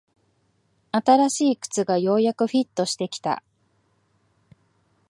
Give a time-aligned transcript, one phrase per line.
[0.91, 3.43] 新しい靴がようやくフィットしてきた